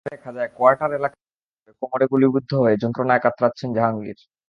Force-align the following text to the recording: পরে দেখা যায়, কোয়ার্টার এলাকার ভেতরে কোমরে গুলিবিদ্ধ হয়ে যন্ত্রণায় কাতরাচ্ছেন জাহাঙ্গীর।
পরে 0.01 0.11
দেখা 0.11 0.31
যায়, 0.33 0.49
কোয়ার্টার 0.57 0.91
এলাকার 0.93 1.21
ভেতরে 1.51 1.73
কোমরে 1.81 2.05
গুলিবিদ্ধ 2.13 2.51
হয়ে 2.63 2.75
যন্ত্রণায় 2.83 3.23
কাতরাচ্ছেন 3.25 3.69
জাহাঙ্গীর। 3.77 4.19